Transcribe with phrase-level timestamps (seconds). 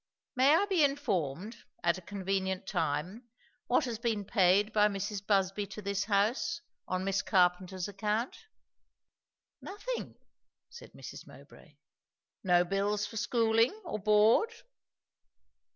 [0.35, 3.29] May I be informed, at a convenient time,
[3.67, 5.23] what has been paid by Mrs.
[5.23, 8.35] Busby to this house, on Miss Carpenter's account?"
[9.61, 10.15] "Nothing,"
[10.71, 11.27] said Mrs.
[11.27, 11.75] Mowbray.
[12.43, 13.79] "No bills for schooling?
[13.85, 14.51] or board?"